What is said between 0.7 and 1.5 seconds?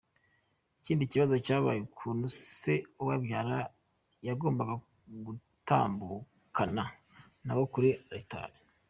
Ikindi kibazo